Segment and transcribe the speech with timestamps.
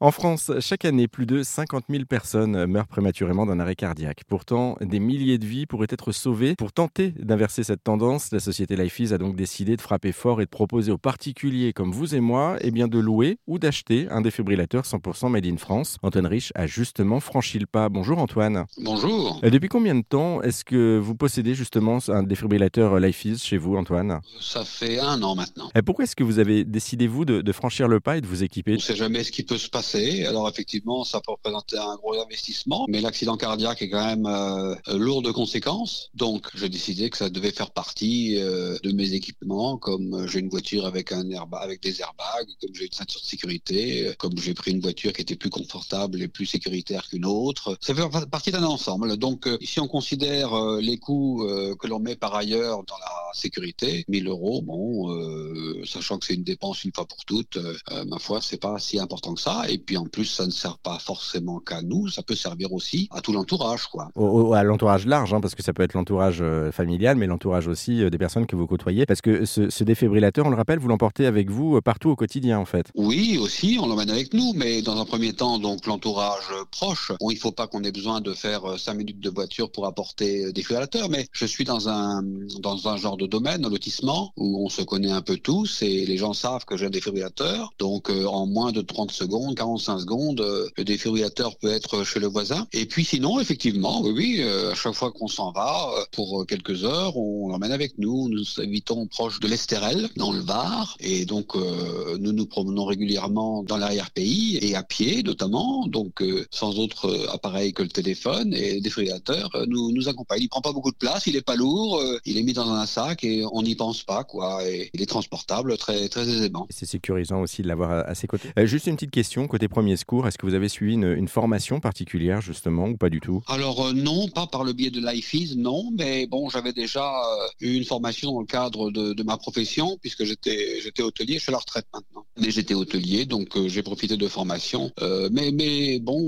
[0.00, 4.20] En France, chaque année, plus de 50 000 personnes meurent prématurément d'un arrêt cardiaque.
[4.28, 6.54] Pourtant, des milliers de vies pourraient être sauvées.
[6.54, 10.44] Pour tenter d'inverser cette tendance, la société Lifeys a donc décidé de frapper fort et
[10.44, 14.20] de proposer aux particuliers comme vous et moi eh bien, de louer ou d'acheter un
[14.20, 15.96] défibrillateur 100% made in France.
[16.04, 17.88] Antoine Rich a justement franchi le pas.
[17.88, 18.66] Bonjour Antoine.
[18.80, 19.40] Bonjour.
[19.42, 23.74] Euh, depuis combien de temps est-ce que vous possédez justement un défibrillateur Lifeys chez vous,
[23.74, 24.20] Antoine?
[24.40, 25.72] Ça fait un an maintenant.
[25.74, 28.28] Et pourquoi est-ce que vous avez décidé, vous, de, de franchir le pas et de
[28.28, 28.74] vous équiper?
[28.74, 31.96] On ne sait jamais ce qui peut se passer alors effectivement, ça peut représenter un
[31.96, 36.10] gros investissement, mais l'accident cardiaque est quand même euh, lourd de conséquences.
[36.14, 40.40] Donc j'ai décidé que ça devait faire partie euh, de mes équipements, comme euh, j'ai
[40.40, 44.36] une voiture avec un airbag, avec des airbags, comme j'ai une ceinture de sécurité, comme
[44.38, 47.76] j'ai pris une voiture qui était plus confortable et plus sécuritaire qu'une autre.
[47.80, 49.16] Ça fait partie d'un ensemble.
[49.16, 51.46] Donc si on considère les coûts
[51.78, 56.44] que l'on met par ailleurs dans la sécurité, 1000 euros, bon, sachant que c'est une
[56.44, 57.58] dépense une fois pour toutes,
[58.06, 59.64] ma foi, c'est pas si important que ça.
[59.78, 63.08] Et puis en plus, ça ne sert pas forcément qu'à nous, ça peut servir aussi
[63.12, 63.86] à tout l'entourage.
[63.86, 64.10] quoi.
[64.56, 68.02] à l'entourage large, hein, parce que ça peut être l'entourage euh, familial, mais l'entourage aussi
[68.02, 69.06] euh, des personnes que vous côtoyez.
[69.06, 72.58] Parce que ce, défibrillateur, on le rappelle, vous l'emportez avec vous euh, partout au quotidien
[72.58, 72.86] en fait.
[72.96, 77.12] Oui, aussi, on l'emmène avec nous, mais dans un premier temps, donc l'entourage proche.
[77.20, 79.86] Bon, il ne faut pas qu'on ait besoin de faire 5 minutes de voiture pour
[79.86, 82.24] apporter des défibrillateur, mais je suis dans un,
[82.58, 86.04] dans un genre de domaine, un lotissement, où on se connaît un peu tous et
[86.04, 87.72] les gens savent que j'ai un défibrillateur.
[87.78, 92.26] Donc en moins de 30 secondes, 45 secondes, euh, le défibrillateur peut être chez le
[92.26, 92.66] voisin.
[92.72, 96.46] Et puis sinon, effectivement, oui, oui euh, à chaque fois qu'on s'en va, euh, pour
[96.46, 98.28] quelques heures, on l'emmène avec nous.
[98.28, 103.76] Nous habitons proche de l'Estérel, dans le Var, et donc nous nous promenons régulièrement dans
[103.76, 109.50] l'arrière-pays et à pied notamment, donc sans autre appareil que le téléphone et le défibrillateur
[109.66, 110.42] nous nous accompagne.
[110.42, 112.86] Il prend pas beaucoup de place, il est pas lourd, il est mis dans un
[112.86, 114.66] sac et on n'y pense pas quoi.
[114.68, 116.66] Et il est transportable très très aisément.
[116.70, 118.48] C'est sécurisant aussi de l'avoir à ses côtés.
[118.64, 122.40] juste une petite question côté premier secours, est-ce que vous avez suivi une, formation particulière
[122.40, 123.42] justement ou pas du tout?
[123.48, 127.48] Alors euh, non, pas par le biais de l'IFIS, non, mais bon, j'avais déjà euh,
[127.60, 131.52] eu une formation dans le cadre de, ma profession puisque j'étais hôtelier, je suis à
[131.52, 132.24] la retraite maintenant.
[132.40, 134.92] Mais j'étais hôtelier, donc euh, j'ai profité de formation.
[135.32, 136.22] mais mais bon,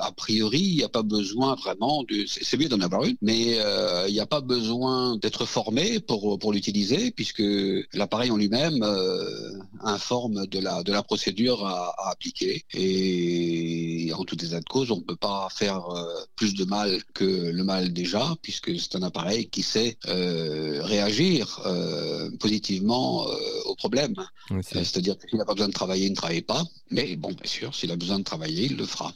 [0.00, 2.04] a priori, il n'y a pas besoin vraiment.
[2.26, 3.58] C'est mieux d'en avoir une, mais
[4.08, 7.44] il n'y a pas besoin d'être formé pour pour l'utiliser puisque
[7.92, 8.84] l'appareil en lui-même
[9.84, 12.62] informe de la de la procédure à appliquer.
[12.74, 13.85] Et
[14.26, 16.04] tout état de cause, on ne peut pas faire euh,
[16.36, 21.60] plus de mal que le mal déjà, puisque c'est un appareil qui sait euh, réagir
[21.64, 23.26] euh, positivement
[23.66, 24.14] au problème.
[24.62, 26.62] C'est-à-dire qu'il n'a pas besoin de travailler, il ne travaille pas.
[26.90, 29.12] Mais bon, bien sûr, s'il a besoin de travailler, il le fera.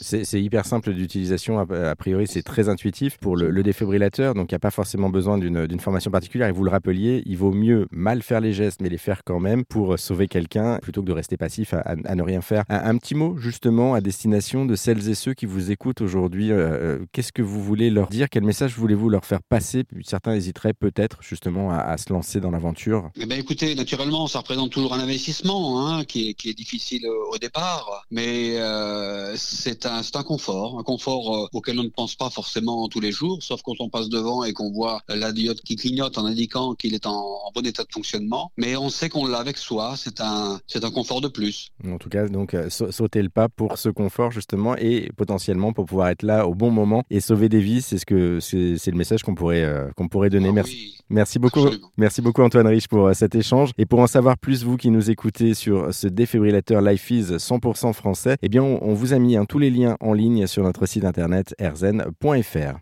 [0.00, 1.58] c'est hyper simple d'utilisation.
[1.58, 4.34] A, priori, c'est très intuitif pour le, défibrillateur.
[4.34, 6.48] Donc, il n'y a pas forcément besoin d'une formation particulière.
[6.48, 9.40] Et vous le rappeliez, il vaut mieux mal faire les gestes, mais les faire quand
[9.40, 12.64] même pour sauver quelqu'un plutôt que de rester passif à, à ne rien faire.
[12.68, 16.52] Un, petit mot justement à destination de celles et ceux qui vous écoutent aujourd'hui.
[16.52, 18.28] Euh, euh, qu'est-ce que vous voulez leur dire?
[18.30, 19.84] Quel message voulez-vous leur faire passer?
[20.04, 23.10] Certains hésiteraient peut-être justement à, se lancer dans l'aventure.
[23.16, 27.06] Eh ben, écoutez, naturellement, ça représente toujours un investissement hein, qui, est, qui, est, difficile
[27.06, 32.30] au départ, mais euh, c'est un, un, confort, un confort auquel on ne pense pas
[32.30, 35.76] forcément tous les jours, sauf quand on passe devant et qu'on voit la diode qui
[35.76, 38.52] clignote en indiquant qu'il est en, en, bon état de fonctionnement.
[38.56, 41.70] Mais on sait qu'on l'a avec soi, c'est un, un confort de plus.
[41.86, 46.08] En tout cas, donc sauter le pas pour ce confort justement et potentiellement pour pouvoir
[46.08, 49.22] être là au bon moment et sauver des vies, c'est ce que c'est le message
[49.22, 50.48] qu'on pourrait euh, qu'on pourrait donner.
[50.50, 54.06] Ah merci, merci beaucoup, merci beaucoup Antoine Rich pour euh, cet échange et pour en
[54.06, 58.94] savoir plus vous qui nous écoutez sur ce défibrillateur LifeEase 100% français, eh bien on,
[58.94, 62.78] vous a mis hein, tous les liens en ligne sur notre site internet erzen.fr.